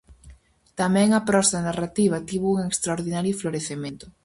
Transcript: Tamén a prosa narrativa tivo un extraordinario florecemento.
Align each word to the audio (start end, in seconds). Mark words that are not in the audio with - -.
Tamén 0.79 1.09
a 1.19 1.21
prosa 1.29 1.65
narrativa 1.67 2.23
tivo 2.29 2.47
un 2.55 2.61
extraordinario 2.71 3.37
florecemento. 3.41 4.05